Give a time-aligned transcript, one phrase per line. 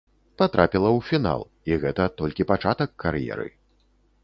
[0.41, 1.43] Патрапіла ў фінал,
[1.73, 3.49] і гэта толькі пачатак кар'еры.